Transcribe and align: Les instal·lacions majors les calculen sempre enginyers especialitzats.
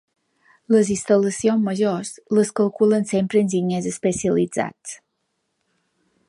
Les 0.75 0.87
instal·lacions 0.93 1.61
majors 1.67 2.11
les 2.37 2.53
calculen 2.61 3.05
sempre 3.11 3.45
enginyers 3.45 3.89
especialitzats. 3.93 4.99